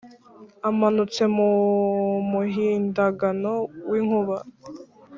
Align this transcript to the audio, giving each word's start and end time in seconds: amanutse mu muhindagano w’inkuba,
amanutse 0.69 1.23
mu 1.35 1.49
muhindagano 2.31 3.51
w’inkuba, 3.89 4.37